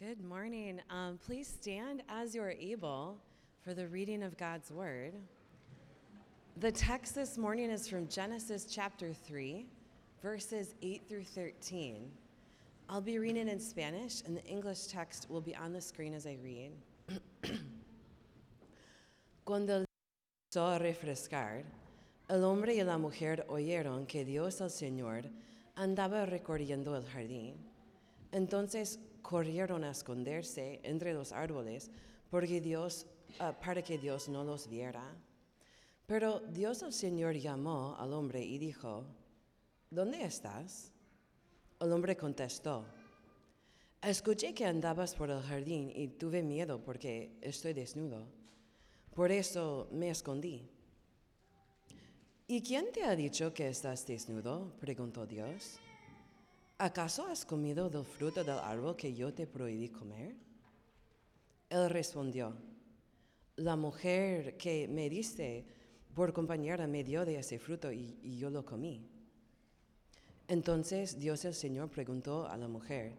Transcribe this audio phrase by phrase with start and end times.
[0.00, 0.80] Good morning.
[0.90, 3.18] Um, please stand as you are able
[3.64, 5.14] for the reading of God's Word.
[6.58, 9.66] The text this morning is from Genesis chapter 3,
[10.22, 12.12] verses 8 through 13.
[12.88, 16.28] I'll be reading in Spanish, and the English text will be on the screen as
[16.28, 16.70] I read.
[19.44, 19.84] Cuando
[20.52, 21.64] sol refrescar,
[22.30, 25.24] el hombre y la mujer oyeron que Dios el Señor
[25.76, 27.54] andaba recorriendo el jardín.
[28.32, 28.98] Entonces
[29.28, 31.90] corrieron a esconderse entre los árboles
[32.30, 33.06] porque Dios,
[33.40, 35.04] uh, para que Dios no los viera.
[36.06, 39.04] Pero Dios el Señor llamó al hombre y dijo,
[39.90, 40.94] ¿dónde estás?
[41.78, 42.86] El hombre contestó,
[44.00, 48.26] escuché que andabas por el jardín y tuve miedo porque estoy desnudo.
[49.14, 50.70] Por eso me escondí.
[52.46, 54.72] ¿Y quién te ha dicho que estás desnudo?
[54.80, 55.78] preguntó Dios.
[56.78, 60.36] ¿Acaso has comido del fruto del árbol que yo te prohibí comer?
[61.68, 62.56] Él respondió,
[63.56, 65.66] la mujer que me diste
[66.14, 69.06] por compañera me dio de ese fruto y, y yo lo comí.
[70.46, 73.12] Entonces Dios el Señor preguntó a la mujer,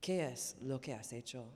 [0.00, 1.46] ¿qué es lo que has hecho?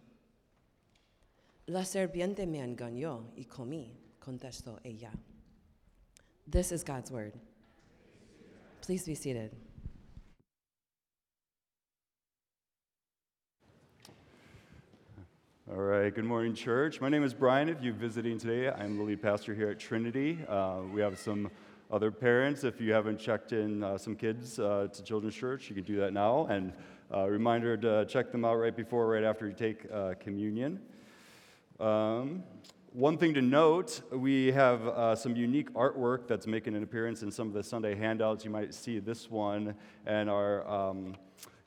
[1.66, 5.12] La serpiente me engañó y comí, contestó ella.
[6.50, 7.34] This is God's word.
[8.80, 9.69] Please be seated.
[15.72, 17.00] All right, good morning, church.
[17.00, 17.68] My name is Brian.
[17.68, 20.36] If you're visiting today, I'm the lead pastor here at Trinity.
[20.48, 21.48] Uh, we have some
[21.92, 22.64] other parents.
[22.64, 25.94] If you haven't checked in uh, some kids uh, to Children's Church, you can do
[25.98, 26.46] that now.
[26.46, 26.72] And
[27.14, 30.80] uh, reminder to check them out right before, right after you take uh, communion.
[31.78, 32.42] Um,
[32.92, 37.30] one thing to note, we have uh, some unique artwork that's making an appearance in
[37.30, 38.44] some of the Sunday handouts.
[38.44, 40.68] You might see this one and our.
[40.68, 41.14] Um,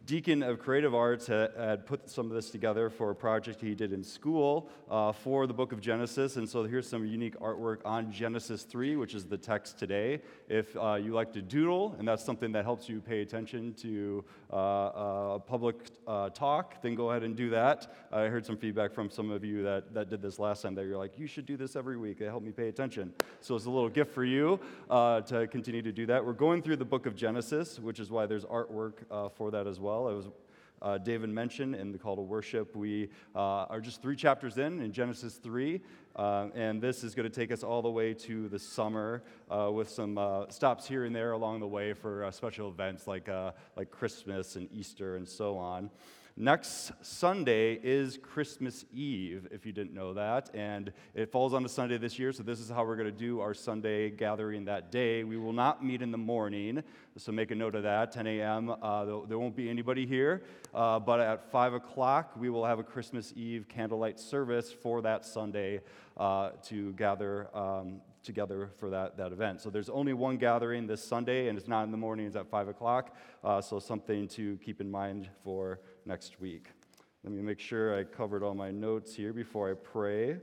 [0.06, 3.94] deacon of creative arts had, put some of this together for a project he did
[3.94, 6.36] in school uh, for the book of genesis.
[6.36, 10.22] And so here's some unique artwork on genesis 3 which is the text today.
[10.50, 14.24] If uh, you like to doodle and that's something that helps you pay attention to
[14.52, 15.76] uh, uh public
[16.08, 17.94] uh, talk then go ahead and do that.
[18.12, 20.86] I heard some feedback from some of you that, that did this last time that
[20.86, 22.20] you're like you should do this every week.
[22.22, 23.14] It helped me pay attention.
[23.42, 26.24] So it's a little gift for you uh, to continue to do that.
[26.26, 28.94] We're going through the book of genesis which is why there's artwork
[29.36, 30.10] for that as well well.
[30.10, 30.28] It was
[30.82, 32.76] uh, David mentioned in the call to worship.
[32.76, 35.80] We uh, are just three chapters in, in Genesis 3,
[36.18, 39.72] uh, and this is going to take us all the way to the summer uh,
[39.72, 43.30] with some uh, stops here and there along the way for uh, special events like,
[43.78, 45.90] like Christmas and Easter and so on.
[46.36, 51.70] Next Sunday is Christmas Eve, if you didn't know that, and it falls on a
[51.70, 54.92] Sunday this year, so this is how we're going to do our Sunday gathering that
[54.92, 55.24] day.
[55.24, 56.82] We will not meet in the morning,
[57.18, 58.72] so make a note of that, 10 a.m.
[58.82, 60.42] Uh, there won't be anybody here,
[60.74, 65.26] uh, but at 5 o'clock, we will have a Christmas Eve candlelight service for that
[65.26, 65.82] Sunday
[66.18, 69.62] uh, to gather um, together for that, that event.
[69.62, 72.50] So there's only one gathering this Sunday, and it's not in the morning, it's at
[72.50, 73.16] 5 o'clock.
[73.44, 76.68] Uh, so something to keep in mind for next week.
[77.24, 80.38] Let me make sure I covered all my notes here before I pray.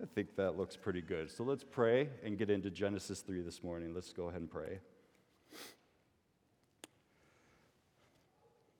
[0.00, 1.30] I think that looks pretty good.
[1.30, 3.94] So let's pray and get into Genesis 3 this morning.
[3.94, 4.78] Let's go ahead and pray.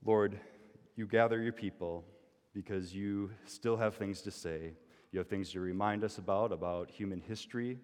[0.05, 0.39] Lord,
[0.97, 2.05] you gather your people
[2.55, 4.73] because you still have things to say.
[5.13, 7.79] You have things to remind us about, about human history.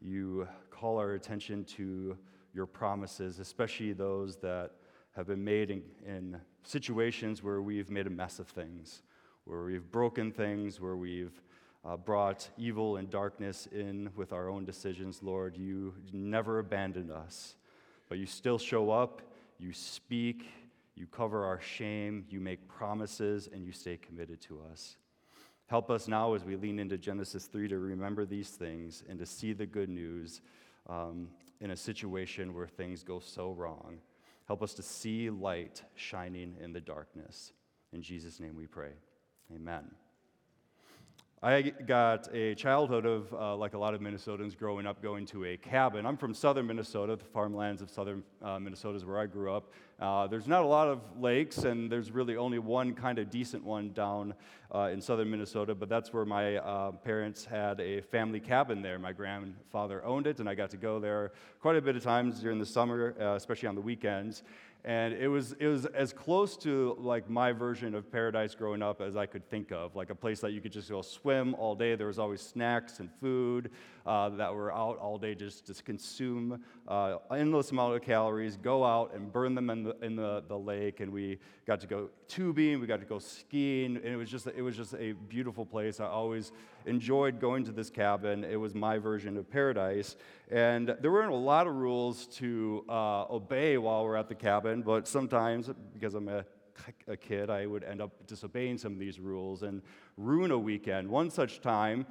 [0.00, 2.16] You call our attention to
[2.52, 4.72] your promises, especially those that
[5.16, 9.02] have been made in, in situations where we've made a mess of things,
[9.44, 11.40] where we've broken things, where we've
[11.84, 15.56] uh, brought evil and darkness in with our own decisions, Lord.
[15.56, 17.54] You never abandoned us,
[18.08, 19.22] but you still show up,
[19.58, 20.46] you speak,
[20.96, 24.96] you cover our shame, you make promises, and you stay committed to us.
[25.66, 29.26] Help us now as we lean into Genesis 3 to remember these things and to
[29.26, 30.40] see the good news
[30.88, 31.28] um,
[31.60, 33.98] in a situation where things go so wrong.
[34.46, 37.52] Help us to see light shining in the darkness.
[37.92, 38.92] In Jesus' name we pray.
[39.54, 39.84] Amen.
[41.44, 45.44] I got a childhood of, uh, like a lot of Minnesotans growing up, going to
[45.44, 46.06] a cabin.
[46.06, 47.16] I'm from southern Minnesota.
[47.16, 49.70] The farmlands of southern uh, Minnesota is where I grew up.
[50.00, 53.62] Uh, there's not a lot of lakes, and there's really only one kind of decent
[53.62, 54.32] one down
[54.74, 58.98] uh, in southern Minnesota, but that's where my uh, parents had a family cabin there.
[58.98, 62.40] My grandfather owned it, and I got to go there quite a bit of times
[62.40, 64.44] during the summer, uh, especially on the weekends.
[64.84, 69.00] And it was, it was as close to like my version of paradise growing up
[69.00, 71.74] as I could think of, like a place that you could just go swim all
[71.74, 71.94] day.
[71.94, 73.70] There was always snacks and food
[74.06, 78.84] uh, that were out all day just to consume uh, endless amount of calories, go
[78.84, 81.00] out and burn them in the, in the, the lake.
[81.00, 84.46] And we got to go tubing, we got to go skiing, and it was just,
[84.46, 86.00] it was just a beautiful place.
[86.00, 86.52] I always
[86.86, 88.44] enjoyed going to this cabin.
[88.44, 90.16] It was my version of paradise.
[90.50, 94.82] And there weren't a lot of rules to uh, obey while we're at the cabin,
[94.82, 96.44] but sometimes, because I'm a,
[97.08, 99.80] a kid, I would end up disobeying some of these rules and
[100.16, 101.08] ruin a weekend.
[101.08, 102.06] One such time,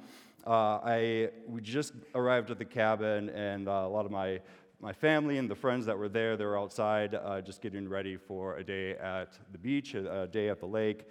[0.46, 4.40] uh, I we just arrived at the cabin, and uh, a lot of my
[4.80, 8.16] my family and the friends that were there, they were outside uh, just getting ready
[8.16, 11.06] for a day at the beach, a, a day at the lake.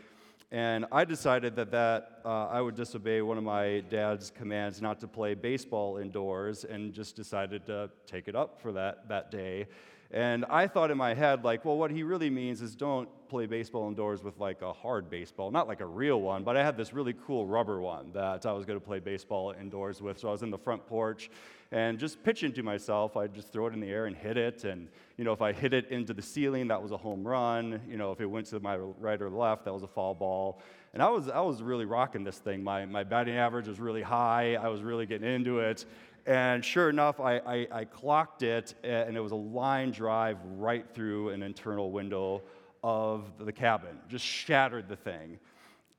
[0.52, 5.00] And I decided that, that uh, I would disobey one of my dad's commands not
[5.00, 9.66] to play baseball indoors and just decided to take it up for that, that day.
[10.14, 13.48] And I thought in my head, like, well, what he really means is don't play
[13.48, 16.78] baseball indoors with like a hard baseball, not like a real one, but I had
[16.78, 20.20] this really cool rubber one that I was going to play baseball indoors with.
[20.20, 21.32] So I was in the front porch
[21.72, 24.66] and just pitching to myself, I'd just throw it in the air and hit it.
[24.66, 24.88] And,
[25.18, 27.82] you know, if I hit it into the ceiling, that was a home run.
[27.90, 30.62] You know, if it went to my right or left, that was a foul ball.
[30.94, 32.64] And I was, I was really rocking this thing.
[32.64, 34.54] My, my batting average was really high.
[34.54, 35.86] I was really getting into it.
[36.26, 40.86] And sure enough, I, I, I, clocked it, and it was a line drive right
[40.94, 42.42] through an internal window
[42.82, 45.38] of the cabin, just shattered the thing.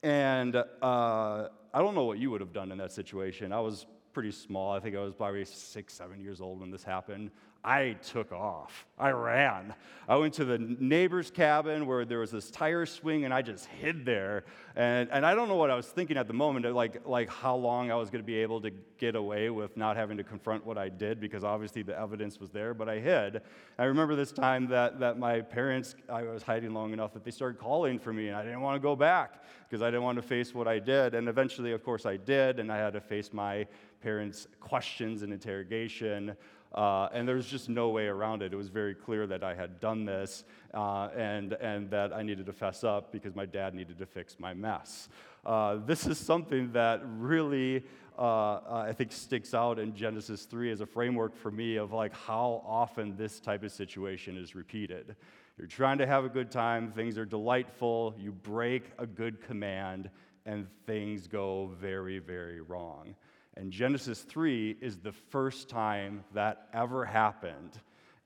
[0.02, 3.52] And uh, I don't know what you would have done in that situation.
[3.52, 4.72] I was pretty small.
[4.72, 7.30] I think I was probably six, seven years old when this happened.
[7.66, 8.84] I took off.
[8.98, 9.72] I ran.
[10.06, 13.64] I went to the neighbor's cabin where there was this tire swing, and I just
[13.64, 14.44] hid there.
[14.76, 17.56] And, and I don't know what I was thinking at the moment, like, like how
[17.56, 20.66] long I was going to be able to get away with not having to confront
[20.66, 23.40] what I did, because obviously the evidence was there, but I hid.
[23.78, 27.30] I remember this time that, that my parents, I was hiding long enough that they
[27.30, 30.16] started calling for me, and I didn't want to go back because I didn't want
[30.16, 31.14] to face what I did.
[31.14, 33.66] And eventually, of course, I did, and I had to face my
[34.04, 36.36] parents' questions and interrogation.
[36.74, 38.52] Uh, and there was just no way around it.
[38.52, 42.44] It was very clear that I had done this uh, and, and that I needed
[42.46, 45.08] to fess up because my dad needed to fix my mess.
[45.46, 47.84] Uh, this is something that really,
[48.18, 52.14] uh, I think, sticks out in Genesis 3 as a framework for me of like
[52.14, 55.16] how often this type of situation is repeated.
[55.56, 60.10] You're trying to have a good time, things are delightful, you break a good command,
[60.44, 63.14] and things go very, very wrong.
[63.56, 67.78] And Genesis 3 is the first time that ever happened.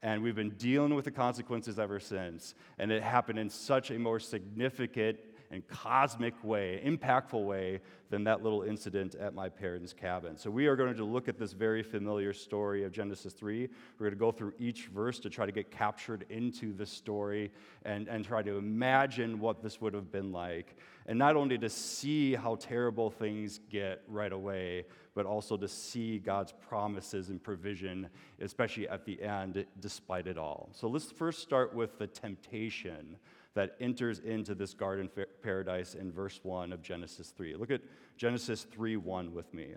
[0.03, 2.55] And we've been dealing with the consequences ever since.
[2.79, 5.19] And it happened in such a more significant
[5.50, 7.81] and cosmic way, impactful way,
[8.11, 10.37] than that little incident at my parents' cabin.
[10.37, 13.69] So we are going to look at this very familiar story of Genesis 3.
[13.99, 17.53] We're going to go through each verse to try to get captured into the story
[17.85, 20.77] and, and try to imagine what this would have been like.
[21.06, 24.85] And not only to see how terrible things get right away,
[25.15, 28.09] but also to see God's promises and provision,
[28.41, 30.71] especially at the end, despite it all.
[30.73, 33.17] So let's first start with the temptation
[33.55, 35.11] that enters into this garden
[35.43, 37.56] paradise in verse 1 of Genesis 3.
[37.56, 37.81] Look at
[38.17, 39.75] Genesis 3 1 with me.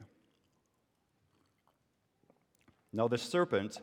[2.93, 3.79] Now, the serpent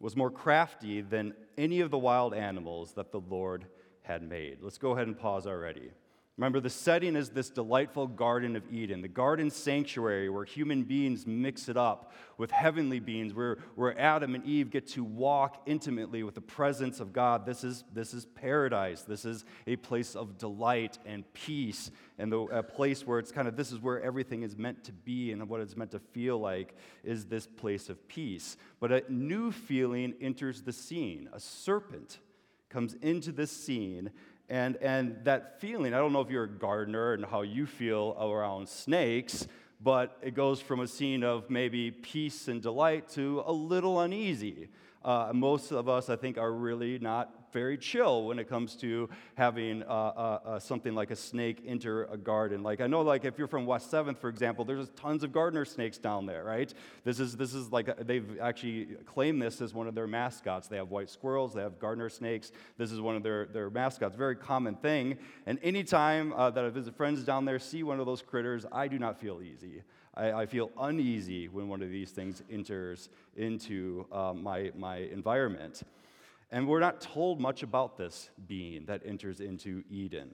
[0.00, 3.66] was more crafty than any of the wild animals that the Lord
[4.02, 4.58] had made.
[4.60, 5.90] Let's go ahead and pause already.
[6.38, 11.26] Remember, the setting is this delightful Garden of Eden, the garden sanctuary where human beings
[11.26, 16.22] mix it up with heavenly beings, where, where Adam and Eve get to walk intimately
[16.22, 17.44] with the presence of God.
[17.44, 19.02] This is, this is paradise.
[19.02, 21.90] This is a place of delight and peace,
[22.20, 24.92] and the, a place where it's kind of this is where everything is meant to
[24.92, 28.56] be and what it's meant to feel like is this place of peace.
[28.78, 31.28] But a new feeling enters the scene.
[31.32, 32.20] A serpent
[32.68, 34.10] comes into this scene
[34.48, 38.16] and, and that feeling, I don't know if you're a gardener and how you feel
[38.18, 39.46] around snakes,
[39.80, 44.68] but it goes from a scene of maybe peace and delight to a little uneasy.
[45.04, 49.08] Uh, most of us, I think, are really not very chill when it comes to
[49.34, 52.62] having uh, uh, uh, something like a snake enter a garden.
[52.62, 55.64] Like I know, like if you're from West Seventh, for example, there's tons of gardener
[55.64, 56.72] snakes down there, right?
[57.04, 60.68] This is this is like they've actually claimed this as one of their mascots.
[60.68, 62.52] They have white squirrels, they have gardener snakes.
[62.76, 64.16] This is one of their their mascots.
[64.16, 65.18] Very common thing.
[65.46, 68.88] And anytime uh, that I visit friends down there, see one of those critters, I
[68.88, 69.82] do not feel easy.
[70.18, 75.82] I, I feel uneasy when one of these things enters into uh, my, my environment.
[76.50, 80.30] And we're not told much about this being that enters into Eden.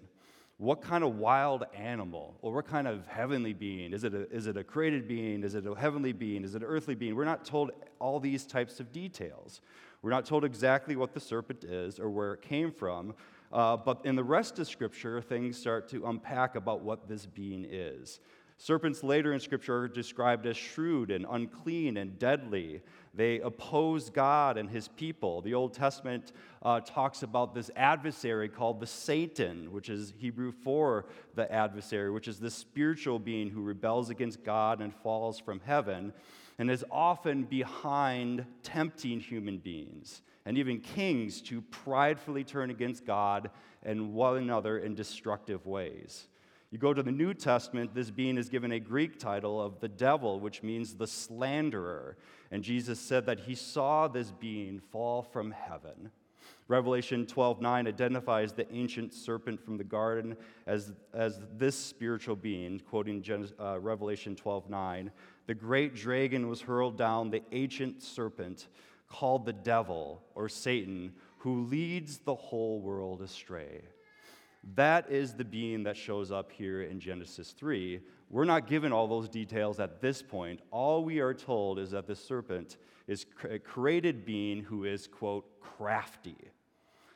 [0.59, 3.93] What kind of wild animal or what kind of heavenly being?
[3.93, 5.43] Is it, a, is it a created being?
[5.43, 6.45] Is it a heavenly being?
[6.45, 7.17] Is it an earthly being?
[7.17, 9.61] We're not told all these types of details.
[10.01, 13.15] We're not told exactly what the serpent is or where it came from.
[13.53, 17.67] Uh, but in the rest of Scripture, things start to unpack about what this being
[17.69, 18.21] is.
[18.57, 22.81] Serpents later in Scripture are described as shrewd and unclean and deadly.
[23.13, 25.41] They oppose God and his people.
[25.43, 26.33] The Old Testament
[26.63, 32.29] uh, talks about this adversary called the Satan, which is Hebrew for the adversary, which
[32.29, 36.13] is this spiritual being who rebels against God and falls from heaven
[36.59, 43.51] and is often behind tempting human beings and even kings to pridefully turn against God
[43.83, 46.29] and one another in destructive ways.
[46.75, 49.87] You go to the New Testament, this being is given a Greek title of the
[49.87, 52.17] devil, which means the slanderer.
[52.51, 56.11] And Jesus said that he saw this being fall from heaven.
[56.67, 63.23] Revelation 12:9 identifies the ancient serpent from the garden as, as this spiritual being, quoting
[63.23, 65.13] Genesis, uh, Revelation 12:9.
[65.47, 68.67] The great dragon was hurled down, the ancient serpent
[69.09, 73.85] called the devil or Satan, who leads the whole world astray.
[74.75, 78.01] That is the being that shows up here in Genesis 3.
[78.31, 80.61] We're not given all those details at this point.
[80.71, 85.61] All we are told is that the serpent is a created being who is, quote,
[85.61, 86.37] crafty.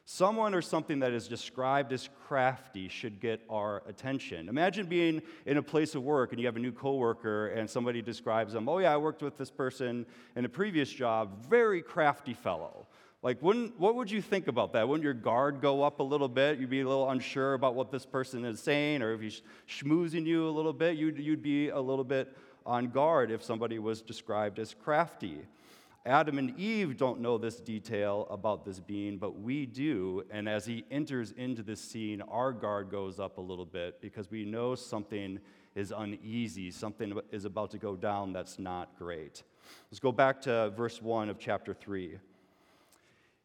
[0.04, 4.48] Someone or something that is described as crafty should get our attention.
[4.48, 8.00] Imagine being in a place of work and you have a new coworker and somebody
[8.00, 12.32] describes them, oh, yeah, I worked with this person in a previous job, very crafty
[12.32, 12.87] fellow.
[13.22, 14.88] Like, wouldn't, what would you think about that?
[14.88, 16.60] Wouldn't your guard go up a little bit?
[16.60, 20.24] You'd be a little unsure about what this person is saying, or if he's schmoozing
[20.24, 24.02] you a little bit, you'd, you'd be a little bit on guard if somebody was
[24.02, 25.40] described as crafty.
[26.06, 30.22] Adam and Eve don't know this detail about this being, but we do.
[30.30, 34.30] And as he enters into this scene, our guard goes up a little bit because
[34.30, 35.40] we know something
[35.74, 39.42] is uneasy, something is about to go down that's not great.
[39.90, 42.18] Let's go back to verse 1 of chapter 3.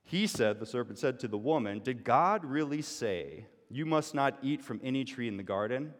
[0.03, 4.38] He said, the serpent said to the woman, Did God really say, You must not
[4.41, 5.93] eat from any tree in the garden?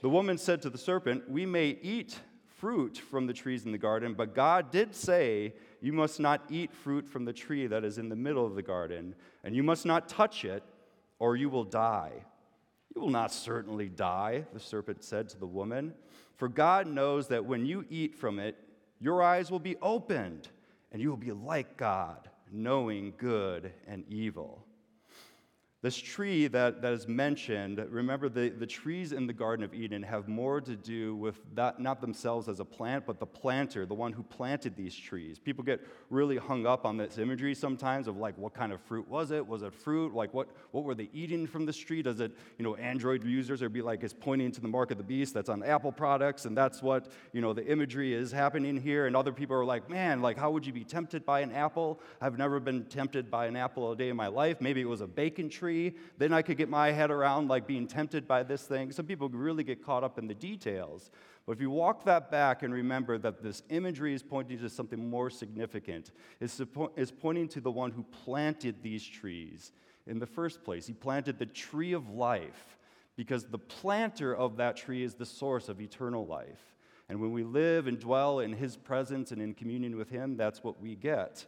[0.00, 3.78] The woman said to the serpent, We may eat fruit from the trees in the
[3.78, 7.98] garden, but God did say, You must not eat fruit from the tree that is
[7.98, 10.62] in the middle of the garden, and you must not touch it,
[11.18, 12.12] or you will die.
[12.94, 15.94] You will not certainly die, the serpent said to the woman,
[16.36, 18.56] for God knows that when you eat from it,
[19.00, 20.48] your eyes will be opened,
[20.92, 24.67] and you will be like God knowing good and evil.
[25.80, 30.02] This tree that, that is mentioned, remember the, the trees in the Garden of Eden
[30.02, 33.94] have more to do with that, not themselves as a plant, but the planter, the
[33.94, 35.38] one who planted these trees.
[35.38, 35.80] People get
[36.10, 39.46] really hung up on this imagery sometimes of like, what kind of fruit was it?
[39.46, 40.12] Was it fruit?
[40.12, 42.02] Like, what, what were they eating from the tree?
[42.02, 44.98] Does it, you know, Android users are be like, it's pointing to the mark of
[44.98, 48.80] the beast that's on Apple products, and that's what, you know, the imagery is happening
[48.80, 49.06] here.
[49.06, 52.00] And other people are like, man, like, how would you be tempted by an apple?
[52.20, 54.60] I've never been tempted by an apple a day in my life.
[54.60, 57.66] Maybe it was a bacon tree tree, then I could get my head around like
[57.66, 58.90] being tempted by this thing.
[58.90, 61.10] Some people really get caught up in the details.
[61.44, 65.10] But if you walk that back and remember that this imagery is pointing to something
[65.10, 66.10] more significant,
[66.40, 66.60] it's,
[66.96, 69.72] it's pointing to the one who planted these trees
[70.06, 70.86] in the first place.
[70.86, 72.78] He planted the tree of life
[73.16, 76.76] because the planter of that tree is the source of eternal life.
[77.10, 80.62] And when we live and dwell in his presence and in communion with him, that's
[80.62, 81.46] what we get.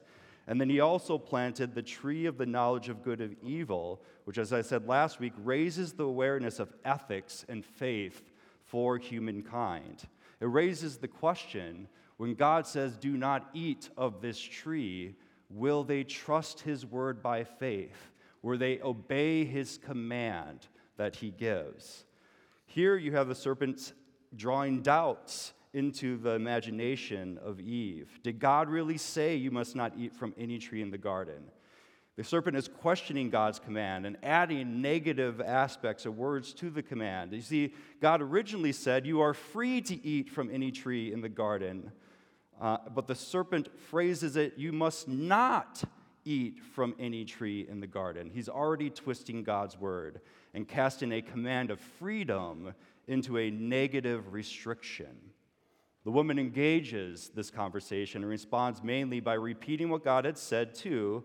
[0.50, 4.36] And then he also planted the tree of the knowledge of good and evil, which,
[4.36, 8.32] as I said last week, raises the awareness of ethics and faith
[8.64, 10.08] for humankind.
[10.40, 15.14] It raises the question when God says, Do not eat of this tree,
[15.50, 18.10] will they trust his word by faith?
[18.42, 20.66] Will they obey his command
[20.96, 22.06] that he gives?
[22.66, 23.92] Here you have the serpent
[24.34, 28.18] drawing doubts into the imagination of Eve.
[28.22, 31.44] Did God really say you must not eat from any tree in the garden?
[32.16, 37.32] The serpent is questioning God's command and adding negative aspects or words to the command.
[37.32, 41.28] You see, God originally said, You are free to eat from any tree in the
[41.28, 41.92] garden.
[42.60, 45.82] Uh, but the serpent phrases it, You must not
[46.24, 48.30] eat from any tree in the garden.
[48.30, 50.20] He's already twisting God's word
[50.52, 52.74] and casting a command of freedom
[53.06, 55.16] into a negative restriction.
[56.04, 61.24] The woman engages this conversation and responds mainly by repeating what God had said too,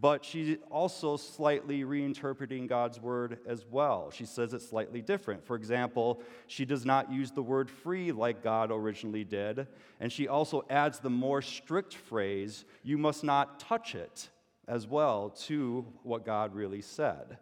[0.00, 4.10] but she's also slightly reinterpreting God's word as well.
[4.10, 5.46] She says it's slightly different.
[5.46, 9.66] For example, she does not use the word free like God originally did,
[10.00, 14.28] and she also adds the more strict phrase, you must not touch it,
[14.68, 17.38] as well to what God really said.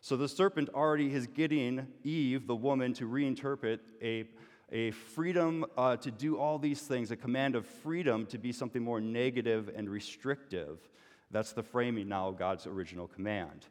[0.00, 4.24] So the serpent already is getting Eve, the woman, to reinterpret a,
[4.72, 8.82] a freedom uh, to do all these things, a command of freedom to be something
[8.82, 10.78] more negative and restrictive.
[11.30, 13.66] That's the framing now of God's original command.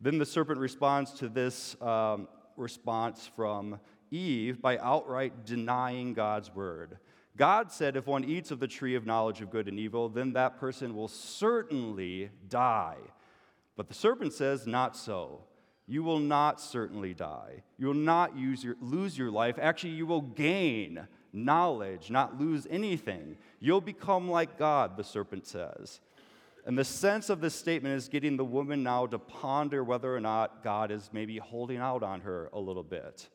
[0.00, 3.80] Then the serpent responds to this um, response from
[4.10, 6.98] Eve by outright denying God's word.
[7.36, 10.32] God said, if one eats of the tree of knowledge of good and evil, then
[10.32, 12.96] that person will certainly die.
[13.76, 15.44] But the serpent says, not so.
[15.90, 17.64] You will not certainly die.
[17.76, 19.56] You will not your, lose your life.
[19.60, 23.36] Actually, you will gain knowledge, not lose anything.
[23.58, 25.98] You'll become like God, the serpent says.
[26.64, 30.20] And the sense of this statement is getting the woman now to ponder whether or
[30.20, 33.28] not God is maybe holding out on her a little bit,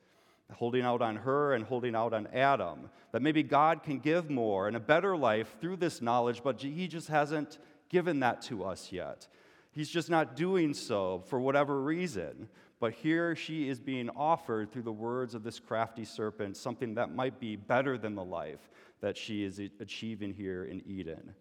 [0.54, 2.90] holding out on her and holding out on Adam.
[3.12, 6.88] That maybe God can give more and a better life through this knowledge, but he
[6.88, 7.58] just hasn't
[7.90, 9.28] given that to us yet.
[9.76, 12.48] He's just not doing so for whatever reason.
[12.80, 17.14] But here she is being offered through the words of this crafty serpent something that
[17.14, 18.70] might be better than the life
[19.02, 21.36] that she is achieving here in Eden.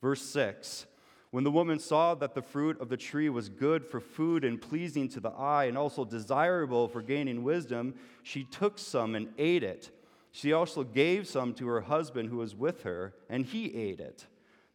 [0.00, 0.86] Verse 6
[1.30, 4.60] When the woman saw that the fruit of the tree was good for food and
[4.60, 9.62] pleasing to the eye and also desirable for gaining wisdom, she took some and ate
[9.62, 9.90] it.
[10.30, 14.26] She also gave some to her husband who was with her, and he ate it.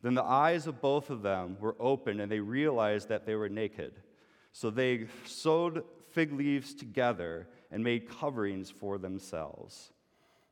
[0.01, 3.49] Then the eyes of both of them were opened, and they realized that they were
[3.49, 3.93] naked.
[4.51, 9.91] So they sewed fig leaves together and made coverings for themselves.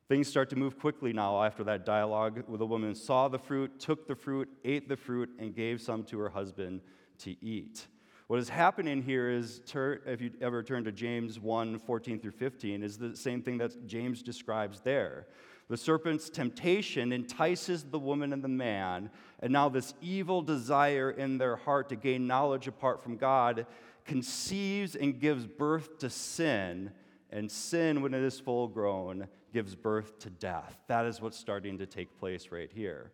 [0.07, 3.79] Things start to move quickly now after that dialogue where the woman saw the fruit,
[3.79, 6.81] took the fruit, ate the fruit, and gave some to her husband
[7.19, 7.87] to eat.
[8.25, 12.83] What is happening here is, if you ever turn to James 1 14 through 15,
[12.83, 15.27] is the same thing that James describes there.
[15.69, 21.37] The serpent's temptation entices the woman and the man, and now this evil desire in
[21.37, 23.67] their heart to gain knowledge apart from God
[24.03, 26.91] conceives and gives birth to sin,
[27.29, 30.75] and sin, when it is full grown, gives birth to death.
[30.87, 33.11] That is what's starting to take place right here.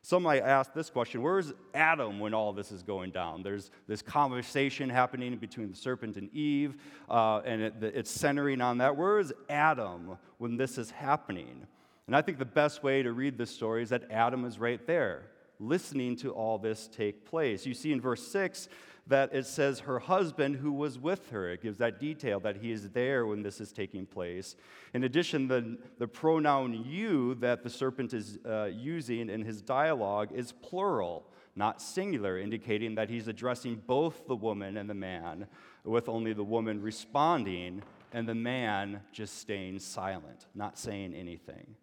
[0.00, 3.42] Some might ask this question Where is Adam when all this is going down?
[3.42, 6.76] There's this conversation happening between the serpent and Eve,
[7.10, 8.96] uh, and it, it's centering on that.
[8.96, 11.66] Where is Adam when this is happening?
[12.10, 14.84] And I think the best way to read this story is that Adam is right
[14.84, 15.26] there,
[15.60, 17.64] listening to all this take place.
[17.64, 18.68] You see in verse 6
[19.06, 21.50] that it says her husband who was with her.
[21.50, 24.56] It gives that detail that he is there when this is taking place.
[24.92, 30.30] In addition, the, the pronoun you that the serpent is uh, using in his dialogue
[30.34, 35.46] is plural, not singular, indicating that he's addressing both the woman and the man,
[35.84, 41.76] with only the woman responding and the man just staying silent, not saying anything.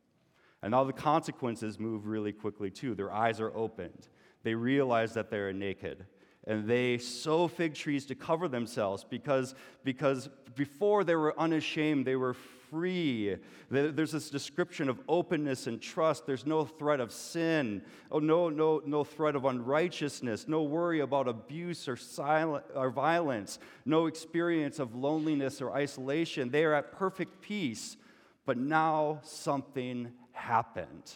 [0.64, 2.96] And all the consequences move really quickly too.
[2.96, 4.08] Their eyes are opened.
[4.44, 6.06] They realize that they're naked.
[6.46, 12.16] And they sew fig trees to cover themselves because, because before they were unashamed, they
[12.16, 13.36] were free.
[13.70, 16.26] There's this description of openness and trust.
[16.26, 21.28] There's no threat of sin, oh, no, no, no threat of unrighteousness, no worry about
[21.28, 26.50] abuse or, silent, or violence, no experience of loneliness or isolation.
[26.50, 27.98] They are at perfect peace.
[28.46, 30.14] But now something
[30.48, 31.12] happened.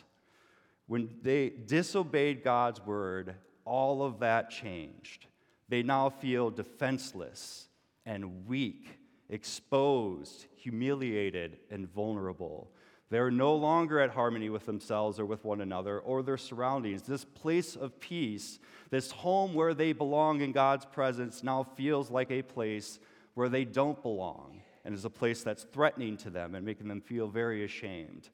[0.87, 5.27] When they disobeyed God's word, all of that changed.
[5.69, 7.69] They now feel defenseless
[8.05, 12.71] and weak, exposed, humiliated, and vulnerable.
[13.09, 17.03] They are no longer at harmony with themselves or with one another or their surroundings.
[17.03, 22.31] This place of peace, this home where they belong in God's presence, now feels like
[22.31, 22.99] a place
[23.33, 27.01] where they don't belong and is a place that's threatening to them and making them
[27.01, 28.29] feel very ashamed.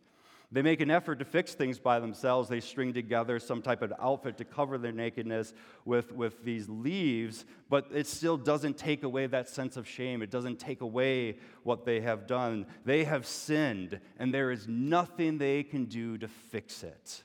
[0.50, 2.48] They make an effort to fix things by themselves.
[2.48, 7.44] They string together some type of outfit to cover their nakedness with, with these leaves,
[7.70, 10.22] but it still doesn't take away that sense of shame.
[10.22, 12.66] It doesn't take away what they have done.
[12.86, 17.24] They have sinned, and there is nothing they can do to fix it.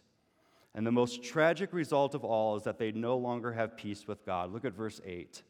[0.74, 4.26] And the most tragic result of all is that they no longer have peace with
[4.26, 4.52] God.
[4.52, 5.42] Look at verse 8.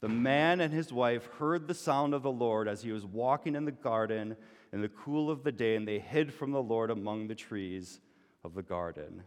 [0.00, 3.54] The man and his wife heard the sound of the Lord as he was walking
[3.54, 4.36] in the garden
[4.74, 8.00] in the cool of the day, and they hid from the Lord among the trees
[8.42, 9.22] of the garden.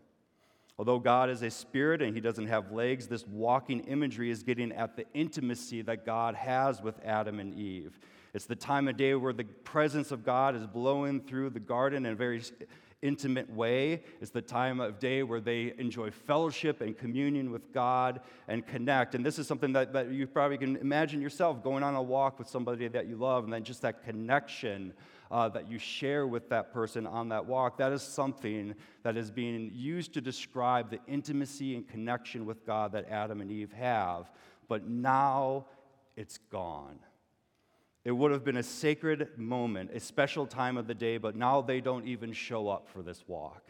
[0.77, 4.73] Although God is a spirit and he doesn't have legs, this walking imagery is getting
[4.73, 7.97] at the intimacy that God has with Adam and Eve.
[8.33, 12.05] It's the time of day where the presence of God is blowing through the garden
[12.05, 12.43] in a very
[13.01, 14.03] intimate way.
[14.19, 19.15] It's the time of day where they enjoy fellowship and communion with God and connect.
[19.15, 22.38] And this is something that, that you probably can imagine yourself going on a walk
[22.38, 24.93] with somebody that you love, and then just that connection
[25.31, 29.31] uh, that you share with that person on that walk, that is something that is
[29.31, 34.31] being used to describe the intimacy and connection with God that Adam and Eve have.
[34.67, 35.65] But now
[36.15, 36.99] it's gone.
[38.05, 41.61] It would have been a sacred moment, a special time of the day, but now
[41.61, 43.63] they don't even show up for this walk.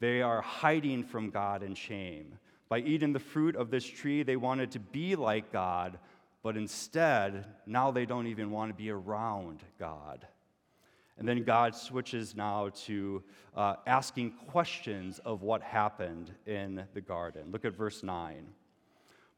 [0.00, 2.38] They are hiding from God in shame.
[2.68, 5.98] By eating the fruit of this tree, they wanted to be like God,
[6.42, 10.26] but instead, now they don't even want to be around God.
[11.18, 13.22] And then God switches now to
[13.56, 17.50] uh, asking questions of what happened in the garden.
[17.52, 18.46] Look at verse 9.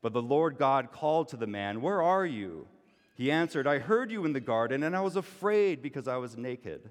[0.01, 2.67] But the Lord God called to the man, Where are you?
[3.15, 6.37] He answered, I heard you in the garden, and I was afraid because I was
[6.37, 6.91] naked.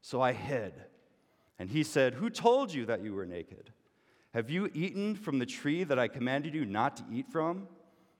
[0.00, 0.72] So I hid.
[1.58, 3.72] And he said, Who told you that you were naked?
[4.34, 7.68] Have you eaten from the tree that I commanded you not to eat from?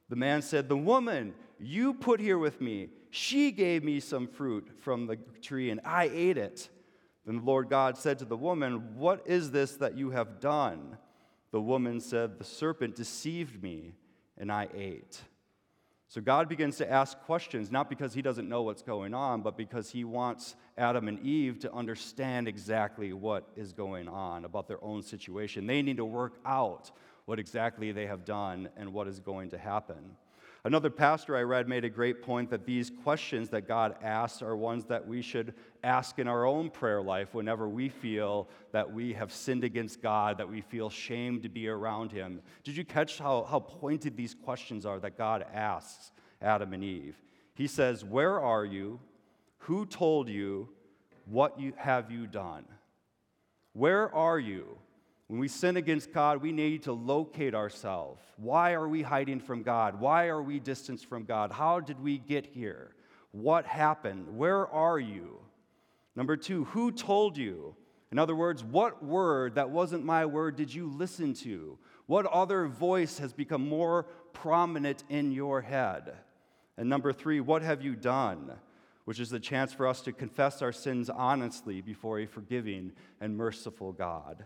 [0.09, 4.69] The man said, The woman you put here with me, she gave me some fruit
[4.81, 6.69] from the tree, and I ate it.
[7.25, 10.99] Then the Lord God said to the woman, What is this that you have done?
[11.51, 13.95] The woman said, The serpent deceived me,
[14.37, 15.23] and I ate.
[16.09, 19.57] So God begins to ask questions, not because he doesn't know what's going on, but
[19.57, 24.83] because he wants Adam and Eve to understand exactly what is going on about their
[24.85, 25.67] own situation.
[25.67, 26.93] They need to work out
[27.25, 30.17] what exactly they have done and what is going to happen.
[30.67, 34.57] Another pastor I read made a great point that these questions that God asks are
[34.57, 39.13] ones that we should ask in our own prayer life whenever we feel that we
[39.13, 42.41] have sinned against God, that we feel shame to be around Him.
[42.65, 46.11] Did you catch how, how pointed these questions are that God asks
[46.43, 47.15] Adam and Eve?
[47.55, 48.99] He says, Where are you?
[49.59, 50.69] Who told you?
[51.27, 52.65] What you, have you done?
[53.73, 54.79] Where are you?
[55.29, 58.23] When we sin against God, we need to locate ourselves.
[58.37, 59.99] Why are we hiding from God?
[59.99, 61.51] Why are we distanced from God?
[61.51, 62.95] How did we get here?
[63.33, 64.37] What happened?
[64.37, 65.41] Where are you?
[66.15, 67.75] Number two, who told you?
[68.13, 71.77] In other words, what word that wasn't my word did you listen to?
[72.07, 76.15] What other voice has become more prominent in your head?
[76.79, 78.53] And number three, what have you done?
[79.07, 83.37] Which is the chance for us to confess our sins honestly before a forgiving and
[83.37, 84.45] merciful God.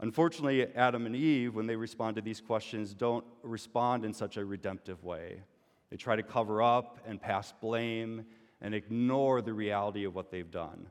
[0.00, 4.44] Unfortunately, Adam and Eve, when they respond to these questions, don't respond in such a
[4.44, 5.42] redemptive way.
[5.90, 8.24] They try to cover up and pass blame
[8.60, 10.86] and ignore the reality of what they've done.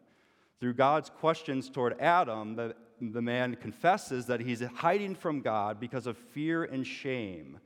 [0.59, 6.07] Through God's questions toward Adam, the, the man confesses that he's hiding from God because
[6.07, 7.59] of fear and shame.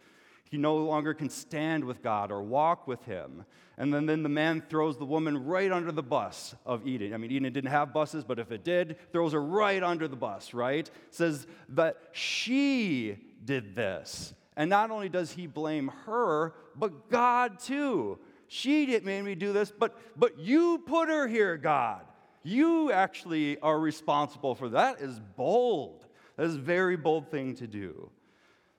[0.52, 3.46] He no longer can stand with God or walk with him.
[3.78, 7.14] And then, then the man throws the woman right under the bus of Eden.
[7.14, 10.18] I mean, Eden didn't have buses, but if it did, throws her right under the
[10.18, 10.92] bus, right?
[11.10, 14.34] Says that she did this.
[14.58, 18.20] And not only does he blame her, but God too.
[18.50, 22.02] She didn't make me do this, but, but you put her here, God.
[22.44, 25.00] You actually are responsible for that.
[25.00, 26.08] That is bold.
[26.36, 28.12] That is a very bold thing to do.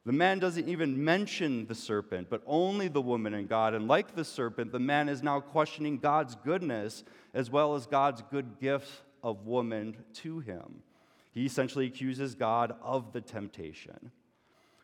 [0.05, 3.75] The man doesn't even mention the serpent, but only the woman and God.
[3.75, 8.23] And like the serpent, the man is now questioning God's goodness as well as God's
[8.31, 8.91] good gift
[9.23, 10.83] of woman to him.
[11.31, 14.11] He essentially accuses God of the temptation.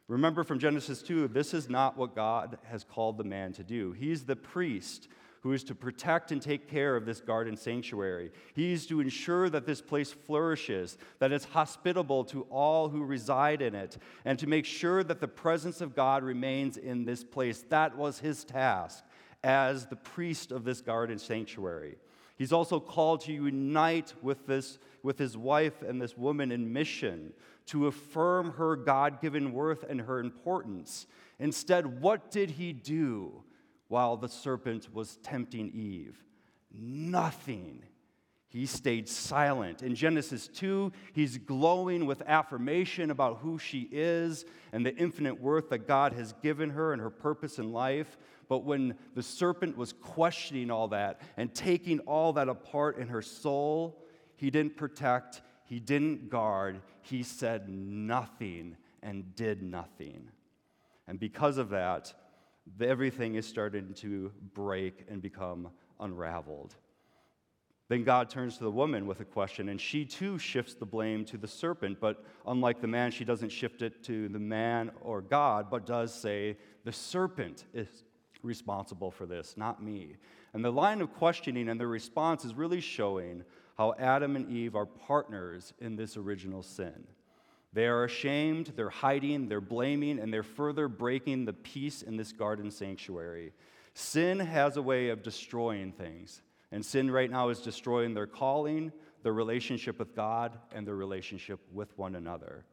[0.07, 3.93] Remember from Genesis 2, this is not what God has called the man to do.
[3.93, 5.09] He's the priest
[5.43, 8.31] who is to protect and take care of this garden sanctuary.
[8.55, 13.63] He is to ensure that this place flourishes, that it's hospitable to all who reside
[13.63, 17.65] in it, and to make sure that the presence of God remains in this place.
[17.69, 19.05] That was his task
[19.45, 21.97] as the priest of this garden sanctuary.
[22.37, 27.33] He's also called to unite with, this, with his wife and this woman in mission
[27.67, 31.07] to affirm her God given worth and her importance.
[31.39, 33.43] Instead, what did he do?
[33.89, 36.23] While the serpent was tempting Eve?
[36.73, 37.83] Nothing.
[38.49, 39.83] He stayed silent.
[39.83, 45.69] In Genesis 2, he's glowing with affirmation about who she is and the infinite worth
[45.69, 48.17] that God has given her and her purpose in life.
[48.49, 53.21] But when the serpent was questioning all that and taking all that apart in her
[53.21, 54.03] soul,
[54.37, 60.31] he didn't protect, he didn't guard, he said nothing and did nothing.
[61.07, 62.15] And because of that,
[62.81, 66.75] everything is starting to break and become unraveled.
[67.89, 71.25] Then God turns to the woman with a question, and she too shifts the blame
[71.27, 71.99] to the serpent.
[72.01, 76.13] But unlike the man, she doesn't shift it to the man or God, but does
[76.13, 77.89] say, The serpent is
[78.43, 80.17] responsible for this, not me.
[80.53, 83.43] And the line of questioning and the response is really showing
[83.79, 87.07] how Adam and Eve are partners in this original sin.
[87.73, 92.33] They are ashamed, they're hiding, they're blaming, and they're further breaking the peace in this
[92.33, 93.53] garden sanctuary.
[93.95, 98.93] Sin has a way of destroying things, and sin right now is destroying their calling,
[99.23, 102.65] their relationship with God, and their relationship with one another.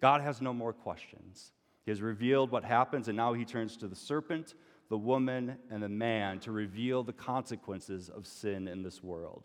[0.00, 1.52] God has no more questions.
[1.84, 4.54] He has revealed what happens, and now he turns to the serpent,
[4.90, 9.44] the woman and the man to reveal the consequences of sin in this world.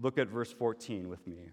[0.00, 1.50] Look at verse 14 with me.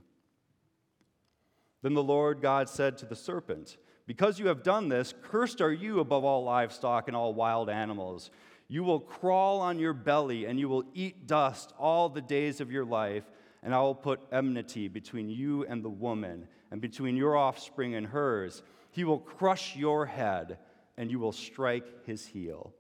[1.82, 5.74] Then the Lord God said to the serpent, Because you have done this, cursed are
[5.74, 8.30] you above all livestock and all wild animals.
[8.68, 12.72] You will crawl on your belly, and you will eat dust all the days of
[12.72, 13.24] your life,
[13.64, 18.08] and I will put enmity between you and the woman, and between your offspring and
[18.08, 18.64] hers.
[18.92, 20.58] He will crush your head,
[20.98, 22.74] and you will strike his heel.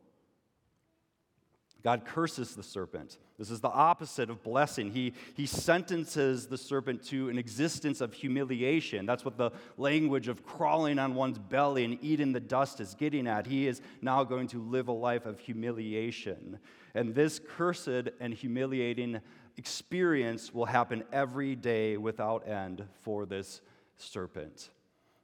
[1.83, 3.17] God curses the serpent.
[3.39, 4.91] This is the opposite of blessing.
[4.91, 9.05] He, he sentences the serpent to an existence of humiliation.
[9.07, 13.27] That's what the language of crawling on one's belly and eating the dust is getting
[13.27, 13.47] at.
[13.47, 16.59] He is now going to live a life of humiliation.
[16.93, 19.21] And this cursed and humiliating
[19.57, 23.61] experience will happen every day without end for this
[23.97, 24.69] serpent.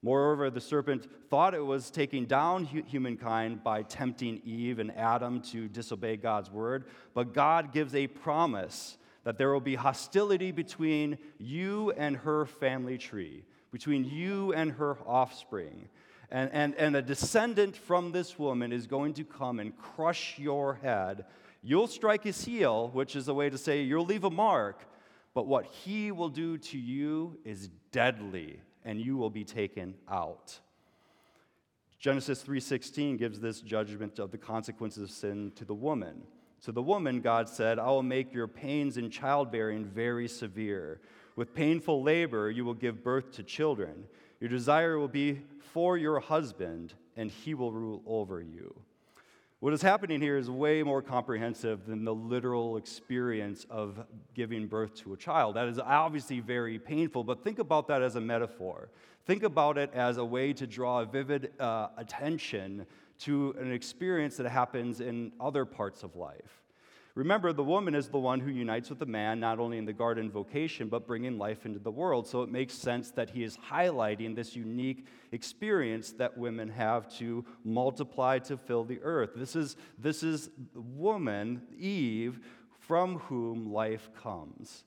[0.03, 5.67] Moreover, the serpent thought it was taking down humankind by tempting Eve and Adam to
[5.67, 11.91] disobey God's word, but God gives a promise that there will be hostility between you
[11.97, 15.89] and her family tree, between you and her offspring.
[16.29, 20.75] And, and, and a descendant from this woman is going to come and crush your
[20.75, 21.25] head.
[21.63, 24.85] You'll strike his heel, which is a way to say you'll leave a mark,
[25.33, 30.61] but what he will do to you is deadly and you will be taken out.
[31.99, 36.25] Genesis 3:16 gives this judgment of the consequences of sin to the woman.
[36.61, 41.01] To the woman, God said, I will make your pains in childbearing very severe.
[41.35, 44.07] With painful labor, you will give birth to children.
[44.39, 48.73] Your desire will be for your husband, and he will rule over you.
[49.59, 54.93] What is happening here is way more comprehensive than the literal experience of giving birth
[54.97, 55.55] to a child.
[55.55, 58.89] That is obviously very painful, but think about that as a metaphor.
[59.25, 62.85] Think about it as a way to draw vivid uh, attention
[63.21, 66.61] to an experience that happens in other parts of life.
[67.17, 69.91] Remember, the woman is the one who unites with the man, not only in the
[69.91, 72.27] garden vocation, but bringing life into the world.
[72.27, 77.43] So it makes sense that he is highlighting this unique experience that women have to
[77.63, 79.31] multiply to fill the earth.
[79.35, 82.39] This is, this is woman, Eve,
[82.81, 84.83] from whom life comes.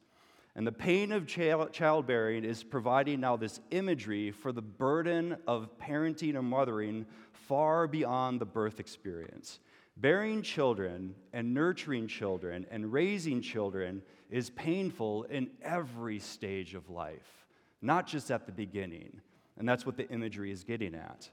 [0.55, 6.39] And the pain of childbearing is providing now this imagery for the burden of parenting
[6.39, 9.59] and mothering far beyond the birth experience.
[10.01, 17.47] Bearing children and nurturing children and raising children is painful in every stage of life,
[17.83, 19.21] not just at the beginning.
[19.59, 21.29] And that's what the imagery is getting at.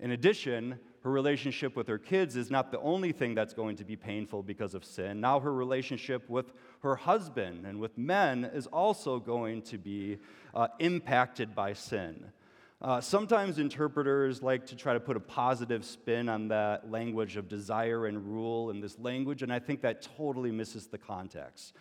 [0.00, 3.84] In addition, her relationship with her kids is not the only thing that's going to
[3.84, 5.20] be painful because of sin.
[5.20, 10.18] Now, her relationship with her husband and with men is also going to be
[10.54, 12.32] uh, impacted by sin.
[12.82, 17.48] Uh, sometimes interpreters like to try to put a positive spin on that language of
[17.48, 21.72] desire and rule in this language, and I think that totally misses the context.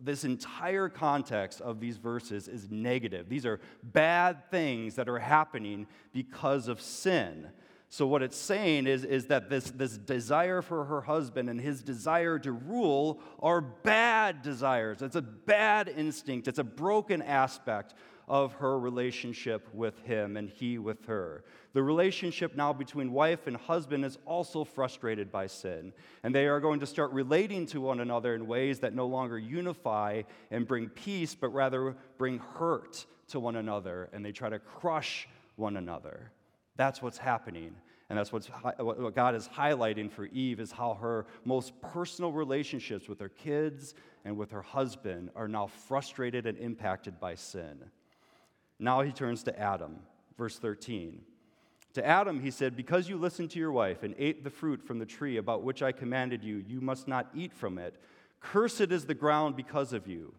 [0.00, 3.28] This entire context of these verses is negative.
[3.28, 7.48] These are bad things that are happening because of sin.
[7.88, 11.82] So, what it's saying is, is that this, this desire for her husband and his
[11.82, 15.00] desire to rule are bad desires.
[15.00, 17.94] It's a bad instinct, it's a broken aspect
[18.28, 21.44] of her relationship with him and he with her.
[21.72, 26.60] The relationship now between wife and husband is also frustrated by sin, and they are
[26.60, 30.88] going to start relating to one another in ways that no longer unify and bring
[30.88, 36.30] peace, but rather bring hurt to one another, and they try to crush one another.
[36.76, 37.74] That's what's happening.
[38.10, 43.08] And that's what's, what God is highlighting for Eve is how her most personal relationships
[43.08, 47.78] with her kids and with her husband are now frustrated and impacted by sin.
[48.78, 50.00] Now he turns to Adam,
[50.36, 51.20] verse 13.
[51.94, 54.98] To Adam, he said, Because you listened to your wife and ate the fruit from
[54.98, 57.94] the tree about which I commanded you, you must not eat from it.
[58.40, 60.34] Cursed is the ground because of you.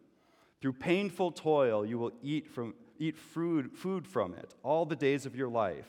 [0.62, 5.26] Through painful toil, you will eat, from, eat food, food from it all the days
[5.26, 5.88] of your life.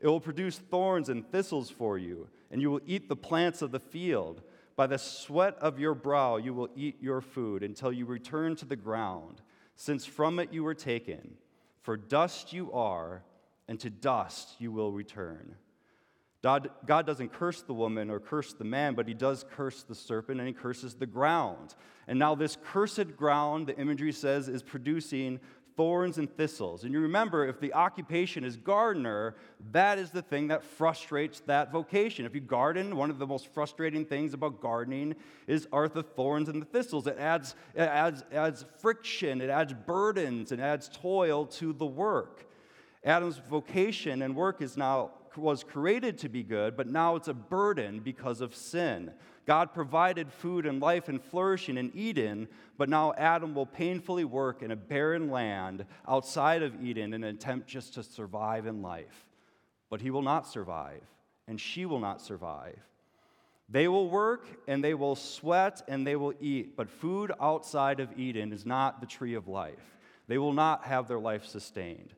[0.00, 3.70] It will produce thorns and thistles for you, and you will eat the plants of
[3.70, 4.42] the field.
[4.76, 8.64] By the sweat of your brow, you will eat your food until you return to
[8.64, 9.40] the ground,
[9.76, 11.36] since from it you were taken.
[11.84, 13.22] For dust you are,
[13.68, 15.54] and to dust you will return.
[16.42, 19.94] God, God, doesn't curse the woman or curse the man, but he does curse the
[19.94, 21.74] serpent and he curses the ground.
[22.08, 25.40] And now, this cursed ground, the imagery says, is producing
[25.76, 26.84] thorns and thistles.
[26.84, 29.34] And you remember, if the occupation is gardener,
[29.72, 32.26] that is the thing that frustrates that vocation.
[32.26, 35.14] If you garden, one of the most frustrating things about gardening
[35.46, 37.06] is are the thorns and the thistles.
[37.06, 42.46] It adds, it adds, adds friction, it adds burdens, and adds toil to the work.
[43.02, 47.34] Adam's vocation and work is now was created to be good, but now it's a
[47.34, 49.12] burden because of sin.
[49.46, 54.62] God provided food and life and flourishing in Eden, but now Adam will painfully work
[54.62, 59.26] in a barren land outside of Eden in an attempt just to survive in life.
[59.90, 61.02] But he will not survive,
[61.46, 62.78] and she will not survive.
[63.68, 68.18] They will work and they will sweat and they will eat, but food outside of
[68.18, 69.96] Eden is not the tree of life.
[70.28, 72.14] They will not have their life sustained.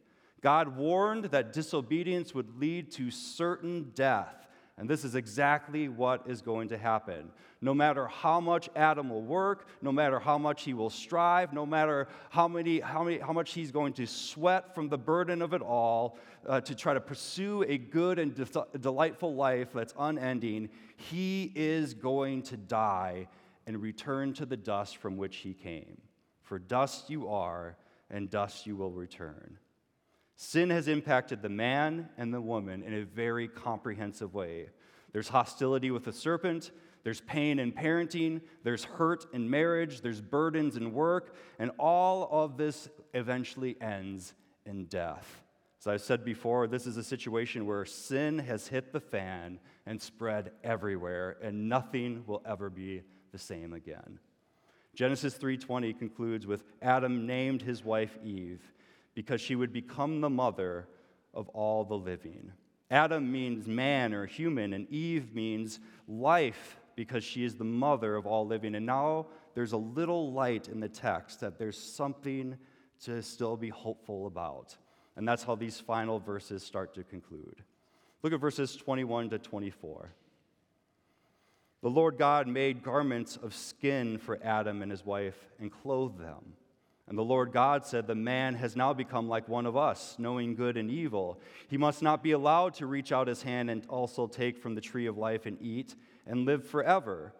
[0.46, 4.46] God warned that disobedience would lead to certain death.
[4.78, 7.32] And this is exactly what is going to happen.
[7.60, 11.66] No matter how much Adam will work, no matter how much he will strive, no
[11.66, 15.52] matter how, many, how, many, how much he's going to sweat from the burden of
[15.52, 20.68] it all uh, to try to pursue a good and de- delightful life that's unending,
[20.96, 23.26] he is going to die
[23.66, 26.00] and return to the dust from which he came.
[26.44, 27.76] For dust you are,
[28.10, 29.58] and dust you will return.
[30.36, 34.68] Sin has impacted the man and the woman in a very comprehensive way.
[35.12, 36.72] There's hostility with the serpent,
[37.04, 42.58] there's pain in parenting, there's hurt in marriage, there's burdens in work, and all of
[42.58, 44.34] this eventually ends
[44.66, 45.42] in death.
[45.80, 50.02] As I've said before, this is a situation where sin has hit the fan and
[50.02, 54.18] spread everywhere, and nothing will ever be the same again.
[54.94, 58.72] Genesis 3:20 concludes with Adam named his wife Eve
[59.16, 60.86] because she would become the mother
[61.34, 62.52] of all the living.
[62.90, 68.26] Adam means man or human, and Eve means life because she is the mother of
[68.26, 68.74] all living.
[68.74, 72.56] And now there's a little light in the text that there's something
[73.04, 74.76] to still be hopeful about.
[75.16, 77.62] And that's how these final verses start to conclude.
[78.22, 80.12] Look at verses 21 to 24.
[81.82, 86.54] The Lord God made garments of skin for Adam and his wife and clothed them.
[87.08, 90.54] And the Lord God said, The man has now become like one of us, knowing
[90.56, 91.38] good and evil.
[91.68, 94.80] He must not be allowed to reach out his hand and also take from the
[94.80, 95.94] tree of life and eat
[96.26, 97.32] and live forever.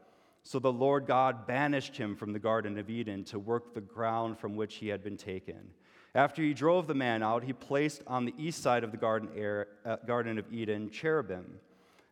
[0.45, 4.39] So the Lord God banished him from the Garden of Eden to work the ground
[4.39, 5.71] from which he had been taken.
[6.15, 9.29] After he drove the man out, he placed on the east side of the Garden,
[9.37, 11.59] air, uh, garden of Eden cherubim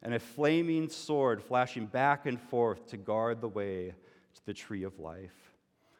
[0.04, 3.94] and a flaming sword flashing back and forth to guard the way
[4.34, 5.43] to the tree of life.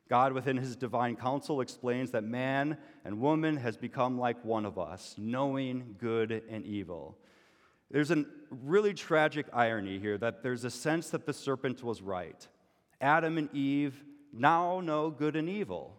[0.09, 4.79] God, within his divine counsel, explains that man and woman has become like one of
[4.79, 7.17] us, knowing good and evil.
[7.91, 12.47] There's a really tragic irony here that there's a sense that the serpent was right.
[13.01, 15.97] Adam and Eve now know good and evil,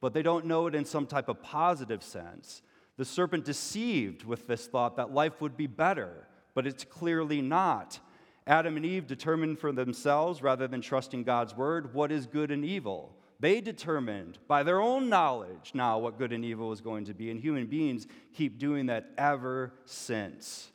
[0.00, 2.62] but they don't know it in some type of positive sense.
[2.98, 7.98] The serpent deceived with this thought that life would be better, but it's clearly not.
[8.46, 12.64] Adam and Eve determined for themselves, rather than trusting God's word, what is good and
[12.64, 13.16] evil.
[13.40, 17.30] They determined by their own knowledge now what good and evil was going to be,
[17.30, 20.70] and human beings keep doing that ever since.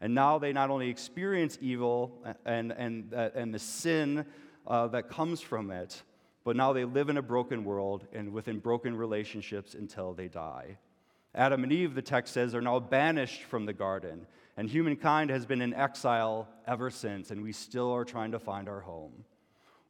[0.00, 4.26] And now they not only experience evil and, and, uh, and the sin
[4.66, 6.02] uh, that comes from it,
[6.42, 10.78] but now they live in a broken world and within broken relationships until they die.
[11.34, 15.46] Adam and Eve, the text says, are now banished from the garden, and humankind has
[15.46, 19.24] been in exile ever since, and we still are trying to find our home.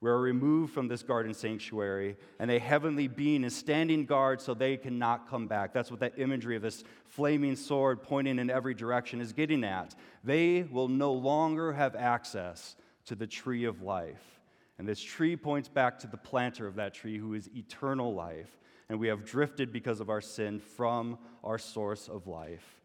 [0.01, 4.55] We are removed from this garden sanctuary, and a heavenly being is standing guard so
[4.55, 5.75] they cannot come back.
[5.75, 9.95] That's what that imagery of this flaming sword pointing in every direction is getting at.
[10.25, 14.41] They will no longer have access to the tree of life.
[14.79, 18.59] And this tree points back to the planter of that tree, who is eternal life.
[18.89, 22.81] And we have drifted because of our sin from our source of life.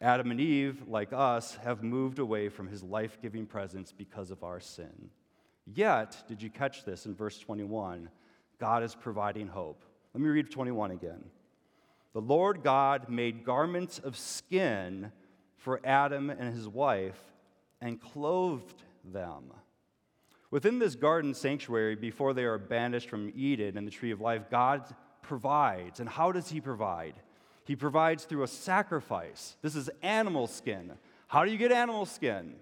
[0.00, 4.44] Adam and Eve, like us, have moved away from his life giving presence because of
[4.44, 5.10] our sin.
[5.74, 8.08] Yet, did you catch this in verse 21?
[8.58, 9.84] God is providing hope.
[10.14, 11.24] Let me read 21 again.
[12.12, 15.12] The Lord God made garments of skin
[15.56, 17.20] for Adam and his wife
[17.80, 19.52] and clothed them.
[20.50, 24.50] Within this garden sanctuary, before they are banished from Eden and the tree of life,
[24.50, 24.82] God
[25.22, 26.00] provides.
[26.00, 27.14] And how does He provide?
[27.64, 29.56] He provides through a sacrifice.
[29.62, 30.92] This is animal skin.
[31.28, 32.56] How do you get animal skin?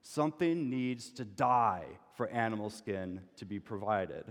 [0.00, 1.84] Something needs to die
[2.16, 4.24] for animal skin to be provided.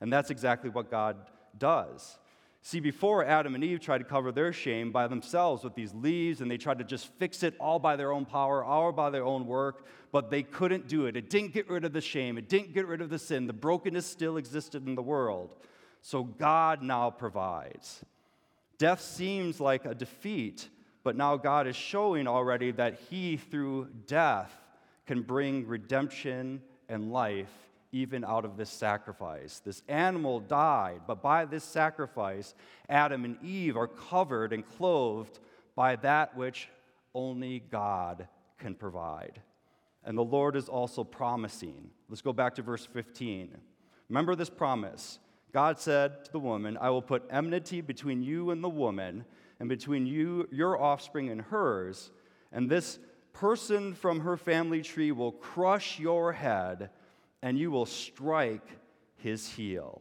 [0.00, 1.16] And that's exactly what God
[1.58, 2.18] does.
[2.62, 6.40] See, before Adam and Eve tried to cover their shame by themselves with these leaves,
[6.40, 9.24] and they tried to just fix it all by their own power, all by their
[9.24, 11.16] own work, but they couldn't do it.
[11.16, 13.46] It didn't get rid of the shame, it didn't get rid of the sin.
[13.46, 15.54] The brokenness still existed in the world.
[16.02, 18.04] So God now provides.
[18.78, 20.68] Death seems like a defeat,
[21.04, 24.52] but now God is showing already that He, through death,
[25.06, 27.52] can bring redemption and life
[27.92, 29.60] even out of this sacrifice.
[29.64, 32.54] This animal died, but by this sacrifice,
[32.88, 35.38] Adam and Eve are covered and clothed
[35.74, 36.68] by that which
[37.14, 38.28] only God
[38.58, 39.40] can provide.
[40.04, 41.90] And the Lord is also promising.
[42.08, 43.56] Let's go back to verse 15.
[44.08, 45.18] Remember this promise.
[45.52, 49.24] God said to the woman, I will put enmity between you and the woman,
[49.58, 52.10] and between you, your offspring and hers,
[52.52, 52.98] and this
[53.40, 56.88] person from her family tree will crush your head,
[57.42, 58.66] and you will strike
[59.16, 60.00] his heel.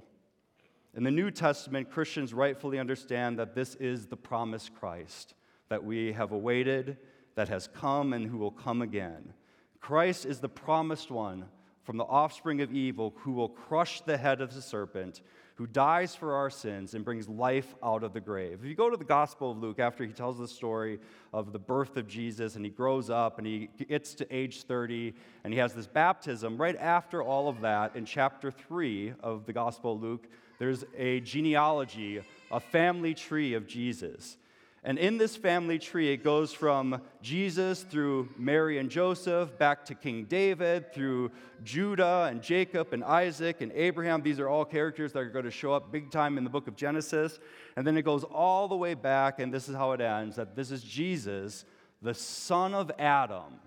[0.95, 5.33] In the New Testament, Christians rightfully understand that this is the promised Christ
[5.67, 6.95] that we have awaited,
[7.35, 9.33] that has come, and who will come again.
[9.81, 11.45] Christ is the promised one
[11.83, 15.21] from the offspring of Eve who will crush the head of the serpent,
[15.55, 18.59] who dies for our sins and brings life out of the grave.
[18.61, 20.99] If you go to the Gospel of Luke, after he tells the story
[21.33, 25.13] of the birth of Jesus and he grows up and he gets to age 30
[25.43, 29.53] and he has this baptism, right after all of that, in chapter 3 of the
[29.53, 30.27] Gospel of Luke,
[30.59, 34.37] there's a genealogy, a family tree of Jesus.
[34.85, 39.95] And in this family tree, it goes from Jesus through Mary and Joseph, back to
[39.95, 41.31] King David, through
[41.63, 44.21] Judah and Jacob and Isaac and Abraham.
[44.21, 46.67] These are all characters that are going to show up big time in the book
[46.67, 47.39] of Genesis.
[47.75, 50.55] And then it goes all the way back, and this is how it ends that
[50.55, 51.65] this is Jesus,
[52.03, 53.59] the son of Adam,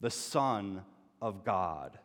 [0.00, 0.82] the son
[1.20, 1.98] of God.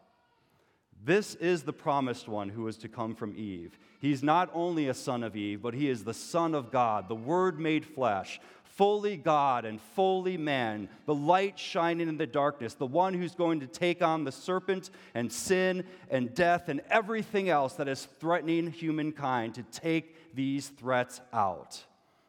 [1.04, 3.78] This is the promised one who is to come from Eve.
[4.00, 7.16] He's not only a son of Eve, but he is the Son of God, the
[7.16, 12.86] Word made flesh, fully God and fully man, the light shining in the darkness, the
[12.86, 17.74] one who's going to take on the serpent and sin and death and everything else
[17.74, 21.84] that is threatening humankind to take these threats out.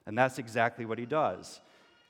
[0.06, 1.60] And that's exactly what he does.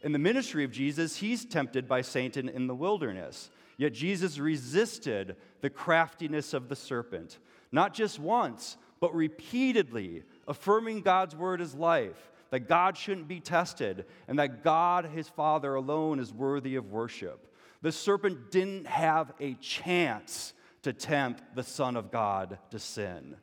[0.01, 3.51] In the ministry of Jesus, he's tempted by Satan in the wilderness.
[3.77, 7.39] Yet Jesus resisted the craftiness of the serpent,
[7.73, 14.05] not just once, but repeatedly, affirming God's word as life, that God shouldn't be tested,
[14.29, 17.55] and that God, his Father alone, is worthy of worship.
[17.83, 20.53] The serpent didn't have a chance
[20.83, 23.37] to tempt the Son of God to sin.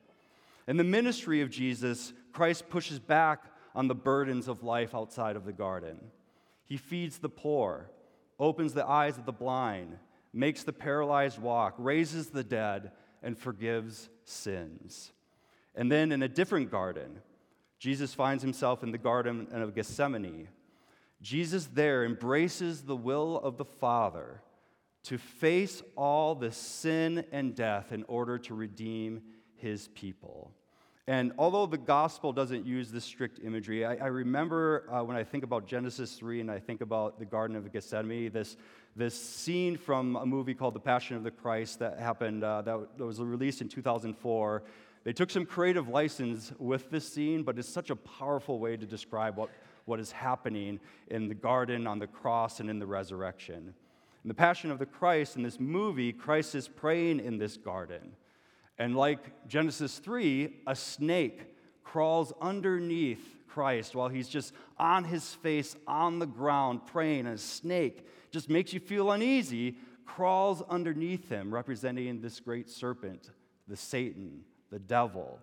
[0.68, 3.44] In the ministry of Jesus, Christ pushes back
[3.74, 6.00] on the burdens of life outside of the garden.
[6.66, 7.90] He feeds the poor,
[8.40, 9.98] opens the eyes of the blind,
[10.34, 12.92] makes the paralyzed walk, raises the dead,
[13.24, 15.12] and forgives sins.
[15.76, 17.22] And then in a different garden,
[17.80, 20.48] Jesus finds himself in the Garden of Gethsemane.
[21.22, 24.42] Jesus there embraces the will of the Father
[25.04, 29.22] to face all the sin and death in order to redeem
[29.56, 30.52] his people.
[31.10, 35.24] And although the gospel doesn't use this strict imagery, I, I remember uh, when I
[35.24, 38.58] think about Genesis 3 and I think about the Garden of Gethsemane, this,
[38.94, 42.98] this scene from a movie called The Passion of the Christ that happened, uh, that,
[42.98, 44.64] that was released in 2004.
[45.06, 48.86] They took some creative license with this scene, but it's such a powerful way to
[48.86, 49.50] describe what,
[49.86, 50.78] what is happening
[51.10, 53.74] in the garden, on the cross, and in the resurrection.
[54.26, 58.12] In the Passion of the Christ, in this movie, Christ is praying in this garden.
[58.78, 61.54] And like Genesis 3, a snake
[61.84, 67.26] crawls underneath Christ while he's just on his face on the ground praying.
[67.26, 73.32] And a snake just makes you feel uneasy, crawls underneath him, representing this great serpent,
[73.68, 75.40] the Satan, the devil.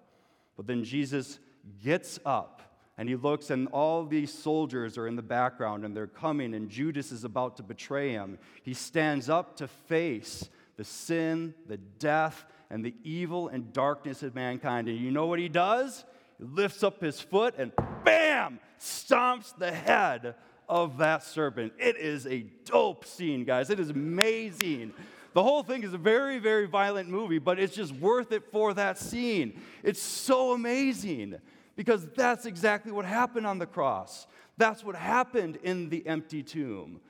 [0.56, 1.40] But then Jesus
[1.82, 2.62] gets up
[2.96, 6.70] and he looks, and all these soldiers are in the background and they're coming, and
[6.70, 8.38] Judas is about to betray him.
[8.62, 12.44] He stands up to face the sin, the death,
[12.74, 14.88] and the evil and darkness of mankind.
[14.88, 16.04] And you know what he does?
[16.38, 17.70] He lifts up his foot and
[18.04, 20.34] bam, stomps the head
[20.68, 21.72] of that serpent.
[21.78, 23.70] It is a dope scene, guys.
[23.70, 24.92] It is amazing.
[25.34, 28.74] The whole thing is a very, very violent movie, but it's just worth it for
[28.74, 29.62] that scene.
[29.84, 31.36] It's so amazing
[31.76, 34.26] because that's exactly what happened on the cross.
[34.56, 37.00] That's what happened in the empty tomb.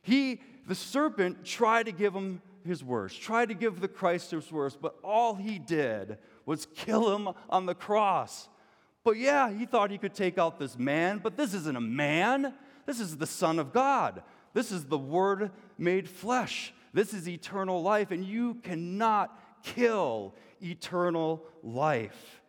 [0.00, 4.50] He, the serpent, tried to give him his worst, tried to give the Christ his
[4.50, 8.48] worst, but all he did was kill him on the cross.
[9.04, 12.54] But yeah, he thought he could take out this man, but this isn't a man.
[12.86, 14.22] This is the Son of God.
[14.54, 16.72] This is the Word made flesh.
[16.92, 22.40] This is eternal life, and you cannot kill eternal life.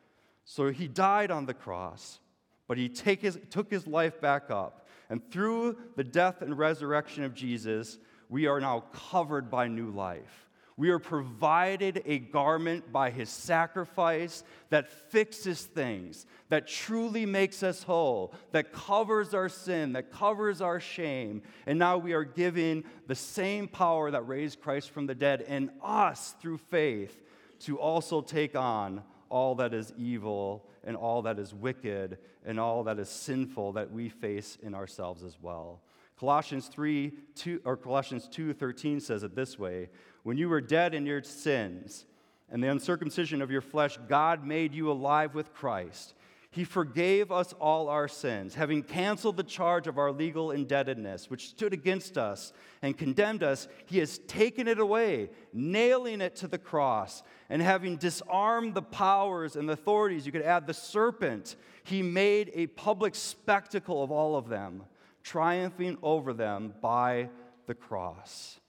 [0.45, 2.19] So he died on the cross,
[2.67, 2.91] but he
[3.21, 4.87] his, took his life back up.
[5.09, 7.99] And through the death and resurrection of Jesus,
[8.33, 10.49] we are now covered by new life.
[10.75, 17.83] We are provided a garment by his sacrifice that fixes things, that truly makes us
[17.83, 21.43] whole, that covers our sin, that covers our shame.
[21.67, 25.69] And now we are given the same power that raised Christ from the dead in
[25.83, 27.21] us through faith
[27.59, 32.85] to also take on all that is evil and all that is wicked and all
[32.85, 35.81] that is sinful that we face in ourselves as well.
[36.19, 39.89] Colossians 3, 2, or Colossians 2:13 says it this way:
[40.23, 42.05] When you were dead in your sins
[42.49, 46.13] and the uncircumcision of your flesh, God made you alive with Christ.
[46.53, 51.49] He forgave us all our sins, having canceled the charge of our legal indebtedness, which
[51.49, 52.53] stood against us
[52.83, 53.67] and condemned us.
[53.87, 57.23] He has taken it away, nailing it to the cross.
[57.49, 61.55] And having disarmed the powers and the authorities, you could add the serpent,
[61.85, 64.83] he made a public spectacle of all of them,
[65.23, 67.29] triumphing over them by
[67.65, 68.59] the cross.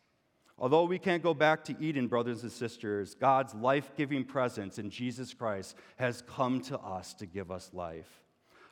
[0.56, 4.88] Although we can't go back to Eden, brothers and sisters, God's life giving presence in
[4.88, 8.22] Jesus Christ has come to us to give us life.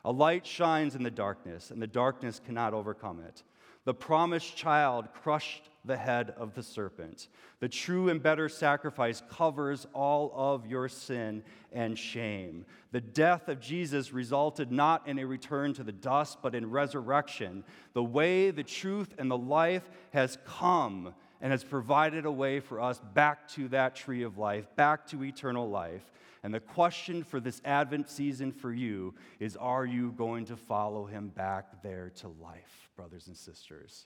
[0.05, 3.43] A light shines in the darkness, and the darkness cannot overcome it.
[3.85, 7.27] The promised child crushed the head of the serpent.
[7.59, 12.65] The true and better sacrifice covers all of your sin and shame.
[12.91, 17.63] The death of Jesus resulted not in a return to the dust, but in resurrection.
[17.93, 22.79] The way, the truth, and the life has come and has provided a way for
[22.79, 26.11] us back to that tree of life, back to eternal life.
[26.43, 31.05] And the question for this Advent season for you is are you going to follow
[31.05, 34.05] him back there to life, brothers and sisters?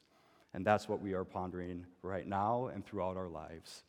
[0.54, 3.84] And that's what we are pondering right now and throughout our lives.